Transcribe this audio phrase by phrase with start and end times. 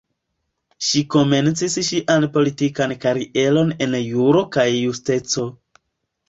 [0.85, 5.47] Ŝi komencis ŝian politikan karieron en Juro kaj Justeco.